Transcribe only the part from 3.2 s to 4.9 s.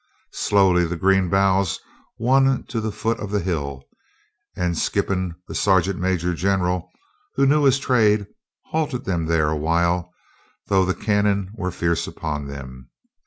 the hill, and